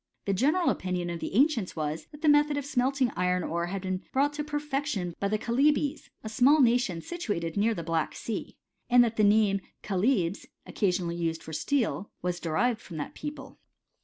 The 0.25 0.33
general 0.33 0.71
opinion 0.71 1.11
of 1.11 1.19
the 1.19 1.35
ancients 1.35 1.75
was, 1.75 2.07
that 2.07 2.23
the 2.23 2.27
me 2.27 2.41
thod 2.41 2.57
of 2.57 2.65
smelting 2.65 3.11
iron 3.15 3.43
ore 3.43 3.67
had 3.67 3.83
been 3.83 4.01
brought 4.11 4.33
to 4.33 4.43
perfec 4.43 4.87
tion 4.87 5.13
by 5.19 5.27
the 5.27 5.37
Chalybes, 5.37 6.09
a 6.23 6.27
small 6.27 6.59
nation 6.59 7.03
situated 7.03 7.55
near 7.55 7.75
the 7.75 7.83
Black 7.83 8.15
Sea,* 8.15 8.57
and 8.89 9.03
that 9.03 9.15
the 9.15 9.23
name 9.23 9.61
chalybs, 9.83 10.47
occasionally 10.65 11.15
used 11.17 11.43
for 11.43 11.53
steel, 11.53 12.09
was 12.23 12.39
derived 12.39 12.81
from 12.81 12.97
that 12.97 13.13
people. 13.13 13.59